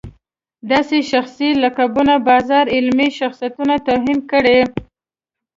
داسې 0.71 0.97
شخصي 1.11 1.49
لقبونو 1.63 2.15
بازار 2.29 2.65
علمي 2.75 3.09
شخصیتونو 3.19 3.75
توهین 3.87 4.19
کړی. 4.31 4.59